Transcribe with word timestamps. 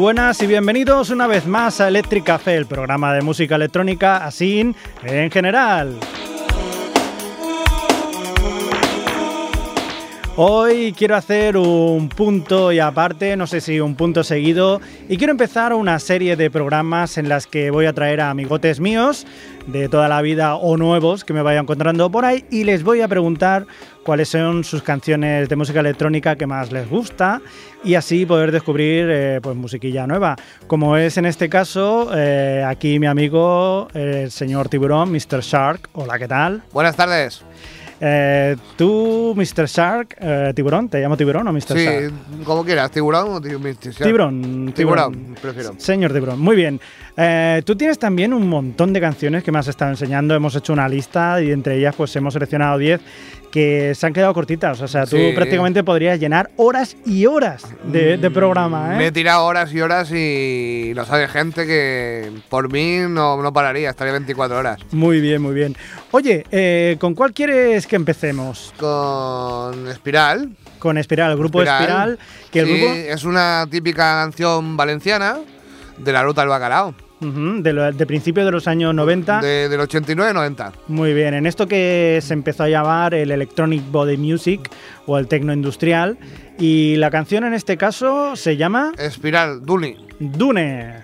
Buenas 0.00 0.40
y 0.40 0.46
bienvenidos 0.46 1.10
una 1.10 1.26
vez 1.26 1.46
más 1.46 1.78
a 1.78 1.88
Electric 1.88 2.24
Café, 2.24 2.56
el 2.56 2.64
programa 2.64 3.12
de 3.12 3.20
música 3.20 3.56
electrónica 3.56 4.24
así 4.24 4.72
en 5.02 5.30
general. 5.30 6.00
Hoy 10.42 10.94
quiero 10.96 11.16
hacer 11.16 11.58
un 11.58 12.08
punto 12.08 12.72
y 12.72 12.78
aparte, 12.78 13.36
no 13.36 13.46
sé 13.46 13.60
si 13.60 13.78
un 13.78 13.94
punto 13.94 14.24
seguido, 14.24 14.80
y 15.06 15.18
quiero 15.18 15.32
empezar 15.32 15.74
una 15.74 15.98
serie 15.98 16.34
de 16.34 16.50
programas 16.50 17.18
en 17.18 17.28
las 17.28 17.46
que 17.46 17.70
voy 17.70 17.84
a 17.84 17.92
traer 17.92 18.22
a 18.22 18.30
amigotes 18.30 18.80
míos 18.80 19.26
de 19.66 19.90
toda 19.90 20.08
la 20.08 20.22
vida 20.22 20.54
o 20.54 20.78
nuevos 20.78 21.26
que 21.26 21.34
me 21.34 21.42
vaya 21.42 21.60
encontrando 21.60 22.10
por 22.10 22.24
ahí 22.24 22.46
y 22.50 22.64
les 22.64 22.84
voy 22.84 23.02
a 23.02 23.08
preguntar 23.08 23.66
cuáles 24.02 24.30
son 24.30 24.64
sus 24.64 24.82
canciones 24.82 25.50
de 25.50 25.56
música 25.56 25.80
electrónica 25.80 26.36
que 26.36 26.46
más 26.46 26.72
les 26.72 26.88
gusta 26.88 27.42
y 27.84 27.96
así 27.96 28.24
poder 28.24 28.50
descubrir 28.50 29.08
eh, 29.10 29.40
pues 29.42 29.54
musiquilla 29.56 30.06
nueva. 30.06 30.36
Como 30.66 30.96
es 30.96 31.18
en 31.18 31.26
este 31.26 31.50
caso, 31.50 32.10
eh, 32.16 32.64
aquí 32.66 32.98
mi 32.98 33.08
amigo, 33.08 33.88
el 33.92 34.30
señor 34.30 34.70
Tiburón, 34.70 35.12
Mr. 35.12 35.42
Shark. 35.42 35.90
Hola, 35.92 36.18
¿qué 36.18 36.28
tal? 36.28 36.62
Buenas 36.72 36.96
tardes. 36.96 37.44
Eh, 38.02 38.56
tú, 38.76 39.34
Mr. 39.36 39.66
Shark, 39.66 40.16
eh, 40.18 40.52
tiburón, 40.56 40.88
¿te 40.88 41.00
llamo 41.00 41.16
tiburón 41.18 41.46
o 41.48 41.52
Mr. 41.52 41.60
Sí, 41.76 41.84
Shark? 41.84 42.12
como 42.44 42.64
quieras, 42.64 42.90
tiburón 42.90 43.28
o 43.28 43.40
Mr. 43.40 43.90
Shark? 43.90 44.04
Tiburón, 44.04 44.72
Tiburón, 44.74 45.36
prefiero. 45.40 45.74
Señor 45.76 46.12
tiburón, 46.12 46.40
muy 46.40 46.56
bien. 46.56 46.80
Eh, 47.16 47.62
tú 47.66 47.76
tienes 47.76 47.98
también 47.98 48.32
un 48.32 48.48
montón 48.48 48.94
de 48.94 49.00
canciones 49.00 49.44
que 49.44 49.52
me 49.52 49.58
has 49.58 49.68
estado 49.68 49.90
enseñando. 49.90 50.34
Hemos 50.34 50.56
hecho 50.56 50.72
una 50.72 50.88
lista 50.88 51.42
y 51.42 51.50
entre 51.50 51.76
ellas 51.76 51.94
pues 51.94 52.16
hemos 52.16 52.32
seleccionado 52.32 52.78
10 52.78 53.00
que 53.50 53.94
se 53.94 54.06
han 54.06 54.12
quedado 54.12 54.32
cortitas. 54.34 54.80
O 54.80 54.88
sea, 54.88 55.06
tú 55.06 55.16
Sí. 55.16 55.32
prácticamente 55.34 55.82
podrías 55.84 56.18
llenar 56.20 56.50
horas 56.56 56.96
y 57.04 57.26
horas 57.26 57.64
de, 57.84 58.16
de 58.16 58.30
programa, 58.30 58.88
Me 58.96 59.04
he 59.04 59.06
¿eh? 59.08 59.12
tirado 59.12 59.44
horas 59.44 59.72
y 59.72 59.80
horas 59.80 60.10
y 60.12 60.92
lo 60.94 61.04
sabe 61.04 61.26
gente 61.28 61.66
que 61.66 62.30
por 62.48 62.72
mí 62.72 62.98
no, 63.08 63.42
no 63.42 63.52
pararía, 63.52 63.90
estaría 63.90 64.12
24 64.12 64.56
horas. 64.58 64.78
Muy 64.92 65.20
bien, 65.20 65.42
muy 65.42 65.54
bien. 65.54 65.76
Oye, 66.12 66.44
eh, 66.50 66.96
¿con 67.00 67.14
cuál 67.14 67.32
quieres 67.32 67.86
que 67.86 67.96
empecemos? 67.96 68.72
Con 68.78 69.88
Espiral. 69.88 70.50
Con 70.78 70.96
Espiral, 70.96 71.32
el 71.32 71.36
grupo 71.38 71.62
Espiral, 71.62 72.18
que 72.50 72.60
el 72.60 72.66
Sí, 72.66 72.72
grupo 72.78 72.94
es 72.94 73.24
una 73.24 73.66
típica 73.70 74.22
canción 74.22 74.76
valenciana 74.76 75.38
de 75.98 76.12
la 76.12 76.22
ruta 76.22 76.40
del 76.40 76.48
bacalao. 76.50 76.94
De, 77.20 77.72
lo- 77.72 77.92
de 77.92 78.06
principios 78.06 78.46
de 78.46 78.52
los 78.52 78.66
años 78.66 78.94
90. 78.94 79.40
De- 79.40 79.68
del 79.68 79.80
89-90. 79.80 80.72
Muy 80.88 81.12
bien, 81.12 81.34
en 81.34 81.46
esto 81.46 81.66
que 81.66 82.18
se 82.22 82.32
empezó 82.34 82.62
a 82.64 82.68
llamar 82.68 83.14
el 83.14 83.30
Electronic 83.30 83.82
Body 83.90 84.16
Music 84.16 84.70
o 85.06 85.18
el 85.18 85.26
tecno 85.28 85.52
industrial. 85.52 86.18
Y 86.58 86.96
la 86.96 87.10
canción 87.10 87.44
en 87.44 87.54
este 87.54 87.76
caso 87.76 88.36
se 88.36 88.56
llama 88.56 88.92
Espiral. 88.98 89.64
Dune. 89.64 89.96
Espiral. 90.18 91.00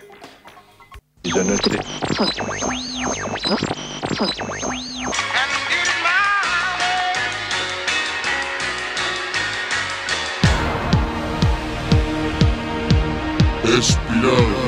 Espiral. 13.65 14.66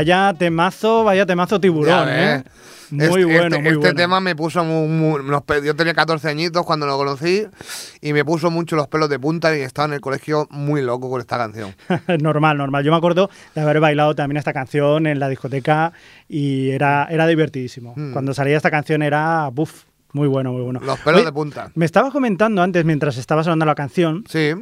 Vaya 0.00 0.32
temazo, 0.32 1.04
vaya 1.04 1.26
temazo 1.26 1.60
tiburón, 1.60 2.08
¿eh? 2.08 2.42
Muy 2.90 3.04
este, 3.04 3.24
bueno, 3.26 3.42
este, 3.44 3.58
muy 3.58 3.68
este 3.68 3.76
bueno. 3.78 3.94
tema 3.94 4.18
me 4.20 4.34
puso 4.34 4.64
muy, 4.64 4.88
muy- 4.88 5.22
los 5.30 5.42
pe- 5.42 5.62
Yo 5.62 5.76
tenía 5.76 5.92
14 5.92 6.26
añitos 6.30 6.64
cuando 6.64 6.86
lo 6.86 6.96
conocí 6.96 7.46
y 8.00 8.12
me 8.14 8.24
puso 8.24 8.50
mucho 8.50 8.76
los 8.76 8.88
pelos 8.88 9.10
de 9.10 9.18
punta 9.18 9.54
y 9.54 9.60
estaba 9.60 9.86
en 9.88 9.92
el 9.92 10.00
colegio 10.00 10.48
muy 10.50 10.80
loco 10.80 11.10
con 11.10 11.20
esta 11.20 11.36
canción. 11.36 11.74
normal, 12.22 12.56
normal. 12.56 12.82
Yo 12.82 12.90
me 12.92 12.96
acuerdo 12.96 13.28
de 13.54 13.60
haber 13.60 13.78
bailado 13.78 14.14
también 14.14 14.38
esta 14.38 14.54
canción 14.54 15.06
en 15.06 15.20
la 15.20 15.28
discoteca 15.28 15.92
y 16.28 16.70
era, 16.70 17.06
era 17.10 17.26
divertidísimo. 17.26 17.92
Mm. 17.94 18.12
Cuando 18.12 18.32
salía 18.32 18.56
esta 18.56 18.70
canción 18.70 19.02
era, 19.02 19.48
buf, 19.52 19.82
muy 20.14 20.28
bueno, 20.28 20.52
muy 20.52 20.62
bueno. 20.62 20.80
Los 20.82 20.98
pelos 21.00 21.18
Oye, 21.20 21.26
de 21.26 21.32
punta. 21.32 21.70
Me 21.74 21.84
estabas 21.84 22.10
comentando 22.10 22.62
antes, 22.62 22.86
mientras 22.86 23.18
estaba 23.18 23.44
sonando 23.44 23.66
la 23.66 23.74
canción, 23.74 24.24
Sí, 24.28 24.54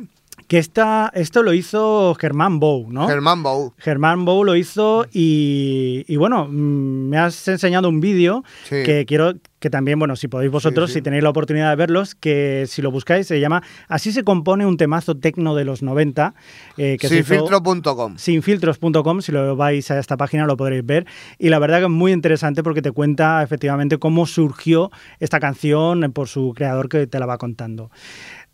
que 0.49 0.59
esta, 0.59 1.11
esto 1.15 1.43
lo 1.43 1.53
hizo 1.53 2.15
Germán 2.19 2.59
Bou, 2.59 2.91
¿no? 2.91 3.07
Germán 3.07 3.43
Bou. 3.43 3.73
Germán 3.79 4.25
Bou 4.25 4.45
lo 4.45 4.57
hizo 4.57 5.07
y, 5.13 6.05
y 6.09 6.17
bueno, 6.17 6.47
mm, 6.49 7.09
me 7.11 7.19
has 7.19 7.47
enseñado 7.49 7.89
un 7.89 8.01
vídeo 8.01 8.43
Sí. 8.65 8.83
que 8.85 9.05
quiero 9.07 9.35
que 9.61 9.71
también, 9.71 9.99
bueno, 9.99 10.15
si 10.15 10.29
podéis 10.29 10.53
vosotros, 10.53 10.89
Sí, 10.89 10.95
sí. 10.95 10.99
si 11.01 11.03
tenéis 11.03 11.25
la 11.25 11.31
oportunidad 11.31 11.69
de 11.71 11.75
verlos, 11.77 12.15
que 12.15 12.65
si 12.69 12.81
lo 12.81 12.93
buscáis 12.93 13.27
se 13.27 13.41
llama 13.41 13.61
Así 13.89 14.13
se 14.13 14.23
compone 14.23 14.65
un 14.65 14.77
temazo 14.77 15.17
tecno 15.17 15.57
de 15.57 15.65
los 15.65 15.83
90. 15.83 16.35
eh, 16.77 16.97
que 17.01 17.09
Sinfiltro.com. 17.09 18.17
sinfiltros.com, 18.19 19.21
si 19.21 19.33
lo 19.33 19.57
vais 19.57 19.91
a 19.91 19.99
esta 19.99 20.17
página 20.17 20.47
lo 20.47 20.57
podréis 20.57 20.87
ver. 20.87 21.07
Y 21.39 21.49
la 21.49 21.59
verdad 21.59 21.79
que 21.81 21.85
es 21.87 21.91
muy 21.91 22.13
interesante 22.13 22.63
porque 22.63 22.83
te 22.83 22.93
cuenta 22.93 23.43
efectivamente 23.43 23.99
cómo 23.99 24.27
surgió 24.27 24.91
esta 25.19 25.41
canción 25.41 26.13
por 26.13 26.29
su 26.29 26.53
creador 26.55 26.89
que 26.89 27.07
te 27.09 27.19
la 27.19 27.27
va 27.27 27.37
contando. 27.37 27.91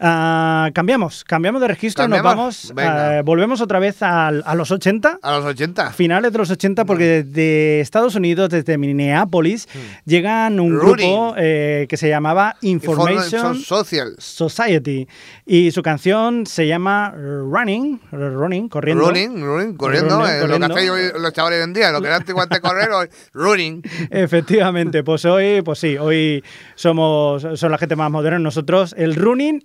Ah, 0.00 0.70
cambiamos, 0.74 1.22
cambiamos 1.24 1.60
de 1.60 1.68
registro, 1.68 2.08
nos 2.08 2.20
vamos, 2.20 2.72
eh, 2.76 3.22
volvemos 3.24 3.60
otra 3.60 3.78
vez 3.78 4.02
a 4.02 4.30
los 4.54 4.70
80. 4.70 5.20
A 5.22 5.36
los 5.38 5.44
80. 5.44 5.92
Finales 5.92 6.32
de 6.32 6.38
los 6.38 6.50
80, 6.50 6.84
porque 6.84 7.22
desde 7.22 7.80
Estados 7.80 8.16
Unidos, 8.16 8.50
desde 8.50 8.76
Minneapolis, 8.76 9.68
llegan 10.04 10.58
un 10.58 10.78
Rudy. 10.78 11.04
grupo 11.04 11.34
eh, 11.36 11.86
que 11.88 11.96
se 11.96 12.08
llamaba 12.08 12.56
Information 12.62 13.54
Social. 13.56 14.14
Society. 14.18 15.06
Y 15.46 15.70
su 15.70 15.82
canción 15.82 16.46
se 16.46 16.66
llama 16.66 17.14
Running, 17.16 18.00
Running, 18.10 18.68
corriendo. 18.68 19.06
Running, 19.06 19.44
running, 19.44 19.76
corriendo. 19.76 20.20
Running, 20.20 20.34
eh, 20.34 20.58
Lo 20.58 20.74
que 20.74 20.90
hoy 20.90 21.02
los 21.20 21.32
chavales 21.32 21.58
hoy 21.60 21.64
en 21.64 21.72
día, 21.72 21.92
lo 21.92 22.00
que 22.00 22.08
era 22.08 22.16
antiguamente 22.16 22.60
correr, 22.60 22.90
hoy 22.90 23.06
running. 23.32 23.82
Efectivamente, 24.10 25.04
pues 25.04 25.24
hoy, 25.24 25.62
pues 25.62 25.78
sí, 25.78 25.96
hoy 25.96 26.42
somos 26.74 27.46
son 27.54 27.70
la 27.70 27.78
gente 27.78 27.94
más 27.96 28.10
moderna. 28.10 28.38
Nosotros, 28.38 28.94
el 28.98 29.14
running 29.14 29.64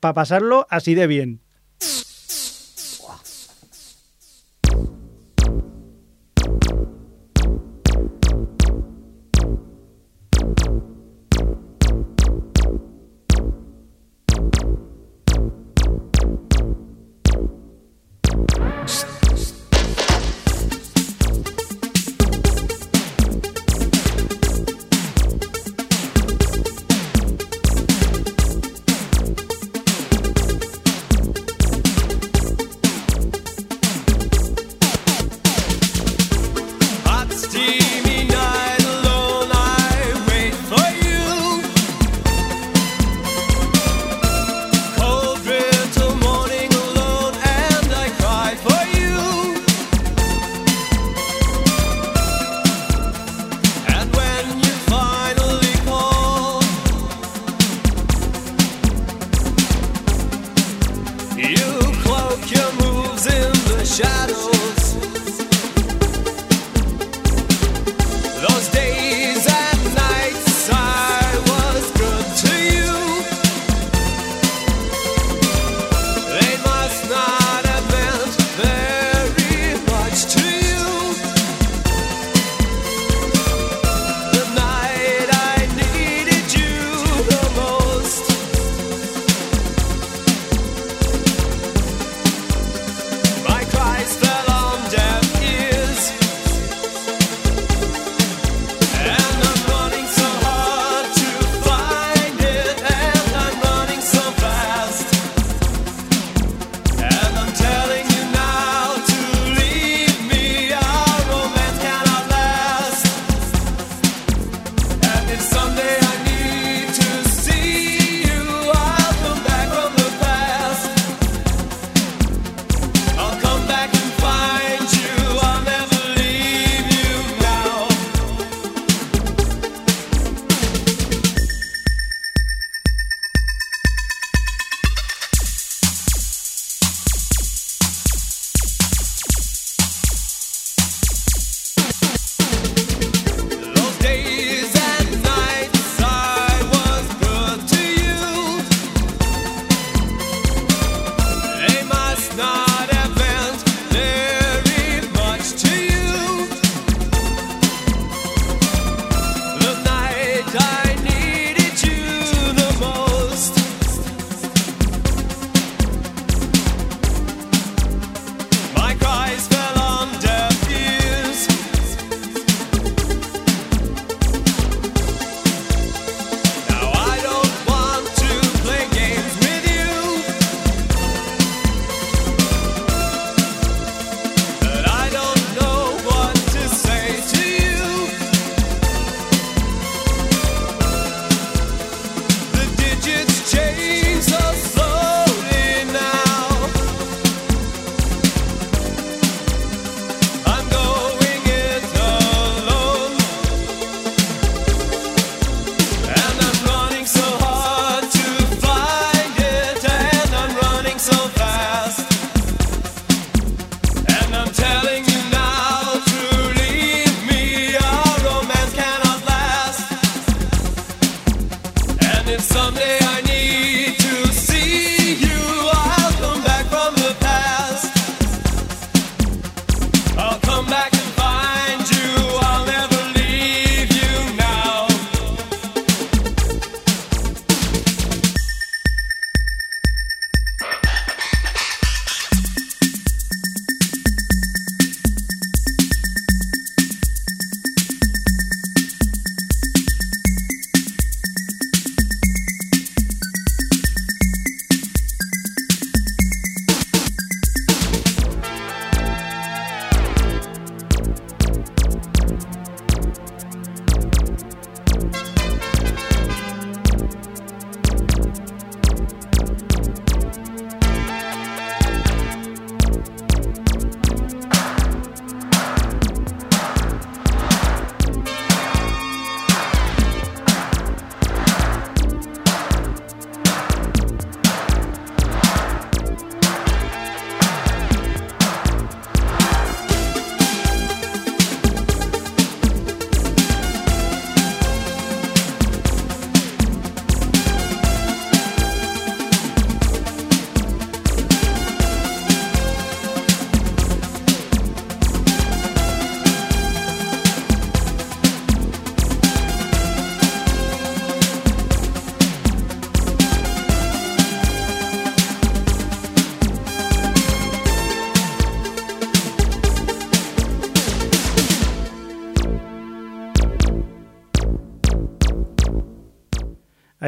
para 0.00 0.14
pasarlo 0.14 0.66
así 0.70 0.94
de 0.94 1.06
bien. 1.06 1.40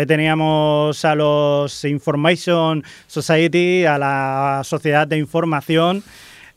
Teníamos 0.06 1.04
a 1.04 1.14
los 1.14 1.84
Information 1.84 2.82
Society, 3.06 3.84
a 3.84 3.98
la 3.98 4.60
Sociedad 4.64 5.06
de 5.06 5.18
Información. 5.18 6.02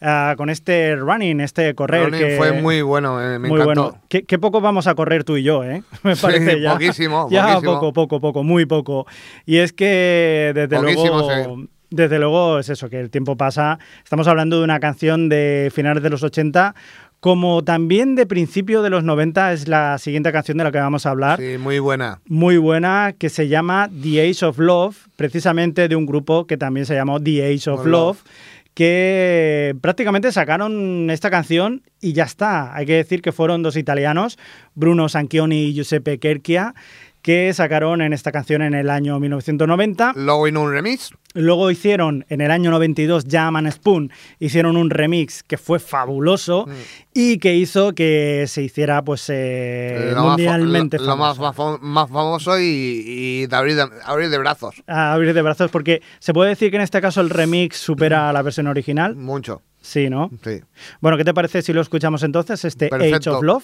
Uh, 0.01 0.36
con 0.36 0.50
este 0.50 0.96
running, 0.98 1.39
este 1.39 1.74
correr. 1.74 2.06
Running 2.12 2.20
que 2.20 2.36
fue 2.38 2.51
muy 2.62 2.82
bueno, 2.82 3.20
eh, 3.22 3.39
me 3.39 3.48
muy 3.48 3.62
encantó. 3.62 3.84
bueno. 3.92 4.01
Qué, 4.10 4.24
qué 4.24 4.38
poco 4.38 4.60
vamos 4.60 4.88
a 4.88 4.94
correr 4.94 5.24
tú 5.24 5.38
y 5.38 5.44
yo, 5.44 5.63
¿eh? 5.63 5.84
Me 6.04 6.15
Sí, 6.15 6.22
parece 6.22 6.60
ya. 6.62 6.74
poquísimo, 6.74 7.27
Ya 7.32 7.48
poquísimo. 7.54 7.74
poco, 7.80 7.94
poco, 7.94 8.20
poco, 8.20 8.44
muy 8.44 8.65
poco. 8.65 9.08
Y 9.46 9.58
es 9.58 9.72
que 9.72 10.51
desde 10.54 10.75
Poquísimo, 10.77 11.20
luego. 11.22 11.56
sí. 11.58 11.70
Desde 11.92 12.20
luego 12.20 12.60
es 12.60 12.68
eso, 12.68 12.89
que 12.89 13.00
el 13.00 13.10
tiempo 13.10 13.38
pasa. 13.38 13.80
Estamos 14.04 14.27
hablando 14.27 14.58
de 14.58 14.65
una 14.65 14.80
canción 14.82 15.30
de 15.30 15.72
finales 15.74 16.04
de 16.04 16.10
los 16.10 16.24
80, 16.24 16.75
como 17.19 17.63
también 17.63 18.15
de 18.15 18.25
principio 18.27 18.81
de 18.84 18.89
los 18.91 19.03
90 19.03 19.53
es 19.53 19.67
la 19.67 19.98
siguiente 19.98 20.31
canción 20.31 20.57
de 20.60 20.63
la 20.63 20.72
que 20.72 20.77
vamos 20.77 21.05
a 21.05 21.10
hablar 21.12 21.39
Sí, 21.39 21.57
muy 21.57 21.79
buena. 21.79 22.19
muy 22.27 22.57
buena 22.57 23.13
que 23.17 23.29
se 23.29 23.48
llama 23.48 23.89
The 24.01 24.29
Age 24.29 24.45
of 24.45 24.60
Love, 24.60 24.95
precisamente 25.15 25.88
de 25.88 25.95
un 25.95 26.05
grupo 26.05 26.45
que 26.45 26.57
también 26.57 26.86
se 26.86 26.93
llamó 26.93 27.19
The 27.19 27.45
Age 27.53 27.69
of 27.72 27.86
Love, 27.86 27.88
Love. 27.88 28.24
que 28.75 29.75
prácticamente 29.81 30.31
sacaron 30.31 31.10
esta 31.10 31.29
canción 31.31 31.81
y 32.01 32.13
ya 32.13 32.25
está. 32.25 32.75
Hay 32.75 32.86
que 32.86 32.93
decir 32.95 33.22
que 33.22 33.31
fueron 33.31 33.63
dos 33.63 33.77
italianos, 33.77 34.38
Bruno 34.75 35.10
Sanchioni 35.10 35.63
y 35.67 35.74
Giuseppe 35.74 36.19
Kerchia, 36.19 36.75
que 37.25 37.51
sacaron 37.55 38.03
en 38.03 38.13
esta 38.13 38.32
canción 38.32 38.62
en 38.62 38.75
el 38.75 38.88
año 38.88 39.20
1990. 39.20 40.13
Luego 40.15 40.44
vino 40.44 40.62
un 40.62 40.72
remix. 40.72 41.10
Luego 41.34 41.72
hicieron 41.72 42.24
en 42.29 42.39
el 42.39 42.51
año 42.51 42.70
92 42.70 43.25
Jam 43.27 43.55
and 43.55 43.72
Spoon, 43.72 44.12
hicieron 44.38 44.77
un 44.77 44.91
remix 44.91 45.41
que 45.41 45.58
fue 45.58 45.79
fabuloso 45.79 46.67
Mm. 46.67 46.72
y 47.15 47.38
que 47.39 47.55
hizo 47.55 47.94
que 47.96 48.46
se 48.48 48.62
hiciera 48.62 49.01
pues 49.03 49.25
eh, 49.29 50.12
lo 50.13 50.17
más 50.24 50.25
mundialmente 50.38 51.00
lo, 51.00 51.05
lo 51.08 51.17
más, 51.17 51.39
más 51.39 52.10
famoso 52.12 52.60
y, 52.60 52.63
y 52.63 53.48
de, 53.48 53.55
abrir 53.55 53.75
de, 53.75 53.88
abrir 54.05 54.29
de 54.29 54.38
brazos. 54.38 54.84
a 54.86 55.13
abrir 55.13 55.34
de 55.34 55.41
brazos, 55.41 55.72
porque 55.72 56.03
se 56.20 56.32
puede 56.32 56.50
decir 56.51 56.70
que 56.70 56.75
en 56.77 56.84
este 56.84 57.01
caso 57.01 57.22
el 57.22 57.32
remix 57.32 57.77
supera 57.77 58.29
a 58.29 58.34
la 58.34 58.44
versión 58.44 58.67
original. 58.67 59.15
Mucho. 59.15 59.63
Sí, 59.82 60.12
¿no? 60.12 60.29
Sí. 60.44 60.62
Bueno, 61.01 61.17
¿qué 61.17 61.24
te 61.25 61.34
parece 61.34 61.63
si 61.63 61.74
lo 61.74 61.82
escuchamos 61.82 62.22
entonces, 62.22 62.63
este 62.65 62.86
Age 62.86 62.98
Perfecto. 63.00 63.38
of 63.39 63.44
Love? 63.44 63.63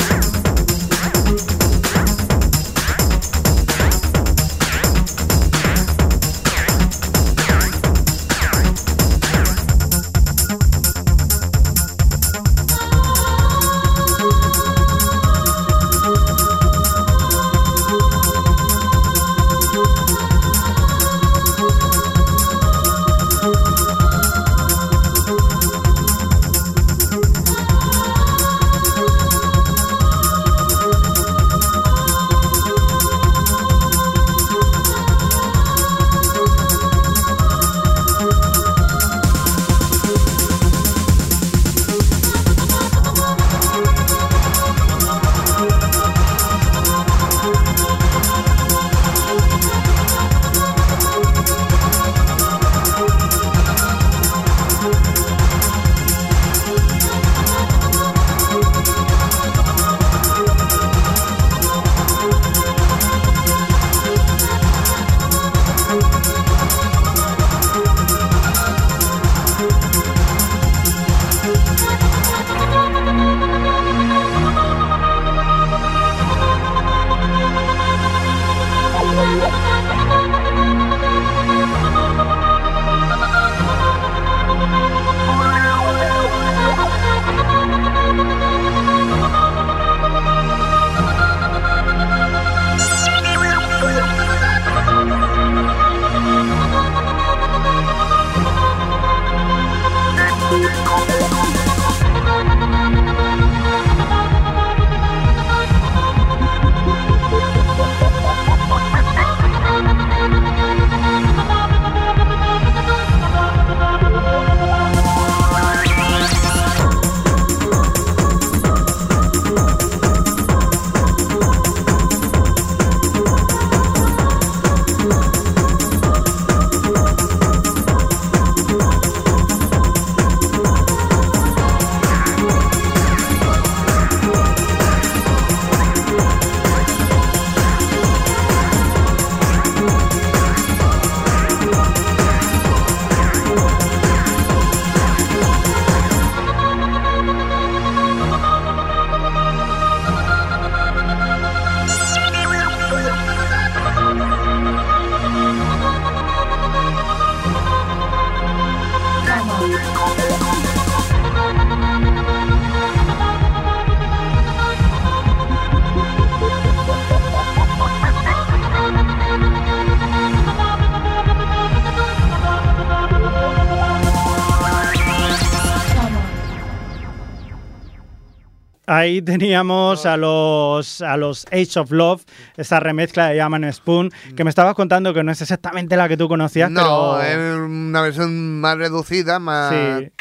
Ahí 179.01 179.21
teníamos 179.21 180.05
a 180.05 180.17
los, 180.17 181.01
a 181.01 181.17
los 181.17 181.45
Age 181.47 181.79
of 181.79 181.91
Love, 181.91 182.23
esa 182.57 182.79
remezcla 182.79 183.27
de 183.27 183.37
Yaman 183.37 183.71
Spoon, 183.73 184.11
que 184.35 184.43
me 184.43 184.49
estabas 184.49 184.75
contando 184.75 185.13
que 185.13 185.23
no 185.23 185.31
es 185.31 185.41
exactamente 185.41 185.95
la 185.97 186.07
que 186.07 186.17
tú 186.17 186.27
conocías, 186.27 186.69
No, 186.71 187.17
pero... 187.19 187.21
es 187.21 187.57
una 187.59 188.01
versión 188.01 188.59
más 188.61 188.77
reducida, 188.77 189.39
más... 189.39 189.73
Sí. 189.73 190.11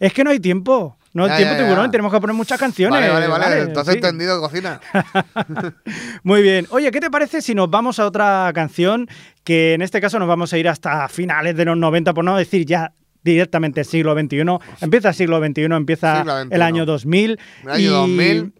Es 0.00 0.12
que 0.12 0.24
no 0.24 0.30
hay 0.30 0.40
tiempo. 0.40 0.96
No 1.12 1.24
hay 1.24 1.30
Ya, 1.30 1.36
tiempo, 1.38 1.54
ya, 1.54 1.60
ya. 1.60 1.64
tiburón. 1.66 1.90
Tenemos 1.90 2.12
que 2.12 2.20
poner 2.20 2.36
muchas 2.36 2.58
canciones. 2.60 3.00
Vale, 3.00 3.10
vale, 3.10 3.26
vale. 3.26 3.60
Entonces 3.62 3.92
sí. 3.92 3.98
entendido 3.98 4.38
cocina. 4.40 4.80
Muy 6.22 6.42
bien. 6.42 6.66
Oye, 6.70 6.90
¿qué 6.90 7.00
te 7.00 7.10
parece 7.10 7.40
si 7.40 7.54
nos 7.54 7.70
vamos 7.70 7.98
a 7.98 8.06
otra 8.06 8.50
canción? 8.54 9.08
Que 9.44 9.74
en 9.74 9.82
este 9.82 10.00
caso 10.00 10.18
nos 10.18 10.28
vamos 10.28 10.52
a 10.52 10.58
ir 10.58 10.68
hasta 10.68 11.08
finales 11.08 11.56
de 11.56 11.64
los 11.64 11.76
90, 11.76 12.12
por 12.14 12.24
no 12.24 12.36
decir 12.36 12.66
ya 12.66 12.92
directamente 13.32 13.84
siglo 13.84 14.14
XXI. 14.18 14.44
Empieza 14.80 15.12
siglo 15.12 15.44
XXI, 15.44 15.62
empieza 15.64 16.18
Siglo 16.18 16.42
XXI. 16.42 16.54
el 16.54 16.62
año 16.62 16.86
2000. 16.86 17.38
El 17.64 17.70
año 17.70 17.78
y, 17.78 17.86
2000. 17.86 18.52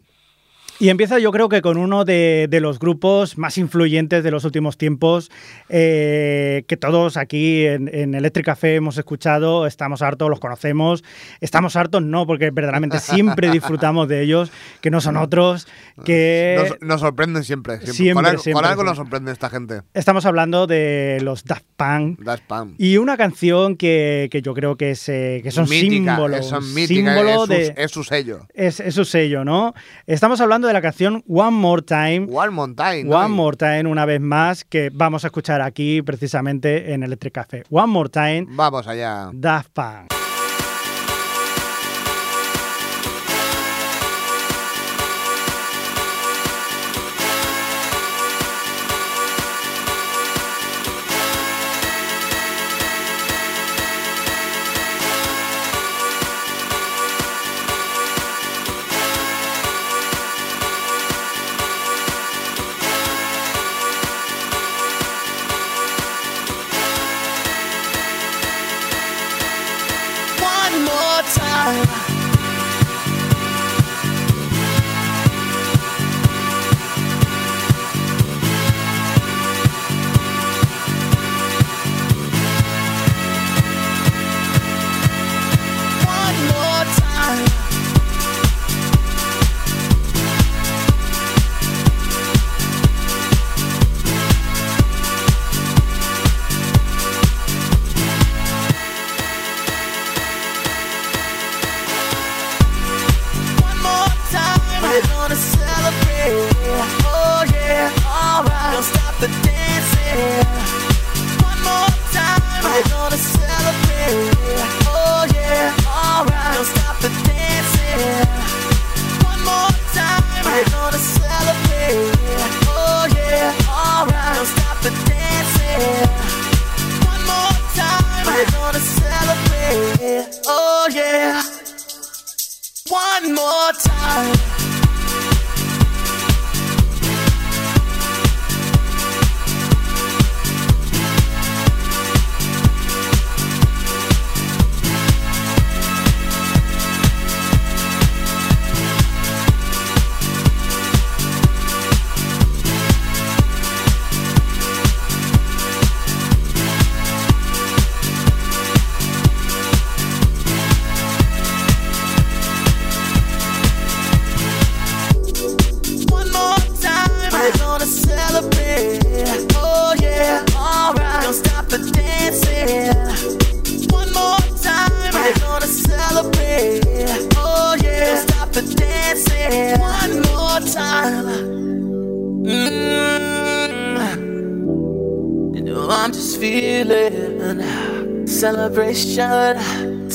Y 0.79 0.91
empieza 0.91 1.19
yo 1.19 1.33
creo 1.33 1.49
que 1.49 1.63
con 1.63 1.79
uno 1.79 2.05
de, 2.05 2.49
de 2.51 2.61
los 2.61 2.79
grupos 2.79 3.39
más 3.39 3.57
influyentes 3.57 4.23
de 4.23 4.31
los 4.31 4.45
últimos 4.45 4.77
tiempos, 4.77 5.31
eh, 5.71 6.65
que 6.69 6.77
todos 6.77 7.17
aquí 7.17 7.65
en, 7.65 7.89
en 7.93 8.15
Electric 8.15 8.45
Café 8.45 8.75
hemos 8.75 8.99
escuchado, 8.99 9.67
estamos 9.67 10.03
hartos, 10.03 10.29
los 10.29 10.39
conocemos, 10.39 11.03
estamos 11.41 11.77
hartos 11.77 12.03
no, 12.03 12.27
porque 12.27 12.51
verdaderamente 12.51 12.99
siempre 12.99 13.51
disfrutamos 13.53 14.07
de 14.09 14.23
ellos, 14.23 14.53
que 14.83 14.91
no 14.91 15.01
son 15.01 15.17
otros, 15.17 15.67
que... 16.05 16.57
Nos, 16.59 16.89
nos 16.89 17.01
sorprenden 17.01 17.43
siempre. 17.43 17.77
Siempre, 17.79 17.95
Siempre, 17.95 18.15
con, 18.15 18.27
algo, 18.27 18.43
siempre, 18.43 18.63
con 18.63 18.71
algo 18.71 18.83
sí. 18.83 18.87
nos 18.87 18.97
sorprende 18.97 19.33
esta 19.33 19.49
gente. 19.49 19.83
Estamos 19.95 20.27
hablando 20.27 20.67
de 20.67 21.21
los 21.23 21.45
Daft 21.45 21.65
Punk. 21.77 22.21
Da 22.21 22.35
spam. 22.35 22.75
Y 22.77 22.99
una 22.99 23.17
canción 23.17 23.77
que, 23.77 24.29
que 24.31 24.43
yo 24.43 24.53
creo 24.53 24.77
que 24.77 24.91
es, 24.91 25.09
eh, 25.09 25.41
que 25.43 25.51
son 25.51 25.69
mítica, 25.69 26.17
símbolos. 26.17 26.47
Son 26.47 26.75
míticas, 26.75 27.15
símbolo 27.15 27.31
es, 27.31 27.41
su, 27.41 27.47
de, 27.47 27.75
es 27.77 27.91
su 27.91 28.05
sello. 28.05 28.47
es, 28.53 28.81
es 28.81 28.95
su 28.95 29.05
sello, 29.05 29.45
¿no? 29.45 29.75
Estamos 30.07 30.41
hablando 30.41 30.66
de 30.67 30.73
la 30.73 30.83
canción 30.83 31.23
One 31.29 31.51
More 31.53 31.83
Time. 31.83 32.27
One 32.31 32.51
Mountain. 32.51 33.09
¿no? 33.09 33.19
One 33.19 33.29
More 33.29 33.57
Time, 33.57 33.87
una 33.87 34.05
vez 34.05 34.21
más, 34.21 34.65
que 34.65 34.91
vamos 34.93 35.25
a 35.25 35.29
escuchar 35.29 35.63
aquí 35.63 36.03
precisamente 36.03 36.93
en 36.93 37.03
Electric 37.03 37.35
Café. 37.35 37.63
One 37.71 37.87
More 37.87 38.09
Time, 38.09 38.47
Vamos 38.49 38.87
allá. 38.87 39.31
Daft 39.33 39.71
Punk. 39.73 40.26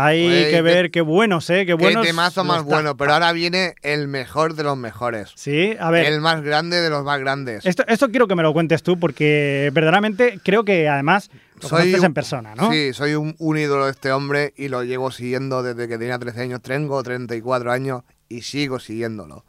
Hay 0.00 0.24
Güey, 0.26 0.50
que 0.50 0.62
ver 0.62 0.84
qué- 0.86 0.90
qué 0.92 1.00
buenos, 1.00 1.50
¿eh? 1.50 1.60
Qué 1.60 1.66
Qué 1.66 1.74
buenos. 1.74 2.06
temazo 2.06 2.44
más 2.44 2.62
bueno, 2.62 2.96
pero 2.96 3.14
ahora 3.14 3.32
viene 3.32 3.74
el 3.82 4.06
mejor 4.08 4.54
de 4.54 4.62
los 4.62 4.76
mejores. 4.76 5.32
Sí, 5.34 5.74
a 5.80 5.90
ver. 5.90 6.06
El 6.06 6.20
más 6.20 6.42
grande 6.42 6.80
de 6.80 6.88
los 6.90 7.04
más 7.04 7.18
grandes. 7.20 7.66
Esto, 7.66 7.84
esto 7.88 8.08
quiero 8.10 8.28
que 8.28 8.34
me 8.36 8.42
lo 8.42 8.52
cuentes 8.52 8.82
tú 8.82 8.98
porque 9.00 9.70
verdaderamente 9.72 10.38
creo 10.44 10.64
que 10.64 10.88
además 10.88 11.30
lo 11.62 11.68
conoces 11.68 11.98
un- 11.98 12.04
en 12.06 12.14
persona, 12.14 12.54
¿no? 12.54 12.70
Sí, 12.70 12.92
soy 12.92 13.14
un, 13.14 13.34
un 13.38 13.58
ídolo 13.58 13.86
de 13.86 13.90
este 13.90 14.12
hombre 14.12 14.52
y 14.56 14.68
lo 14.68 14.84
llevo 14.84 15.10
siguiendo 15.10 15.62
desde 15.62 15.88
que 15.88 15.98
tenía 15.98 16.18
13 16.18 16.42
años. 16.42 16.62
Tengo 16.62 17.02
34 17.02 17.72
años 17.72 18.02
y 18.28 18.42
sigo 18.42 18.78
siguiéndolo. 18.78 19.44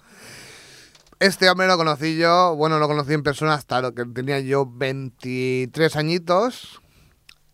Este 1.20 1.50
hombre 1.50 1.68
lo 1.68 1.76
conocí 1.78 2.18
yo, 2.18 2.56
bueno, 2.56 2.80
lo 2.80 2.88
conocí 2.88 3.14
en 3.14 3.24
persona 3.24 3.54
hasta 3.54 3.82
lo 3.82 3.94
que 3.94 4.06
tenía 4.06 4.40
yo 4.40 4.66
23 4.66 5.96
añitos. 5.98 6.82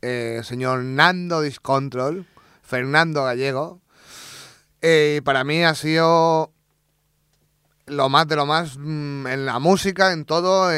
Eh, 0.03 0.41
señor 0.43 0.84
Nando 0.84 1.41
Discontrol, 1.41 2.27
Fernando 2.65 3.23
Gallego. 3.23 3.82
Eh, 4.82 5.21
para 5.23 5.43
mí 5.43 5.63
ha 5.63 5.75
sido 5.75 6.51
lo 7.88 8.10
más 8.10 8.28
de 8.28 8.36
lo 8.36 8.45
más 8.45 8.78
mm, 8.78 9.28
en 9.28 9.45
la 9.45 9.60
música, 9.60 10.12
en 10.12 10.25
todo, 10.25 10.69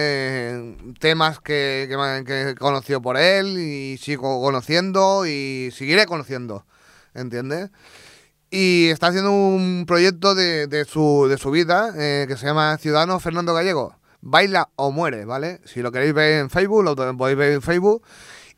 temas 1.00 1.40
que, 1.40 1.88
que, 2.26 2.56
que 2.86 3.00
por 3.00 3.18
él 3.18 3.58
y 3.58 3.98
sigo 3.98 4.42
conociendo 4.42 5.26
y 5.26 5.70
seguiré 5.72 6.06
conociendo, 6.06 6.66
¿entiendes? 7.14 7.72
Y 8.50 8.88
está 8.90 9.08
haciendo 9.08 9.32
un 9.32 9.86
proyecto 9.86 10.34
de, 10.34 10.68
de 10.68 10.86
su, 10.86 11.28
de 11.30 11.38
su 11.38 11.52
vida 11.52 11.94
eh, 11.98 12.26
que 12.28 12.38
se 12.38 12.46
llama 12.46 12.78
Ciudadano 12.78 13.20
Fernando 13.20 13.54
Gallego. 13.54 13.96
Baila 14.22 14.70
o 14.76 14.92
muere, 14.92 15.26
¿vale? 15.26 15.62
Si 15.66 15.82
lo 15.82 15.92
queréis 15.92 16.14
ver 16.14 16.40
en 16.40 16.50
Facebook, 16.50 16.84
lo 16.84 16.96
podéis 16.96 17.38
ver 17.38 17.52
en 17.54 17.62
Facebook. 17.62 18.04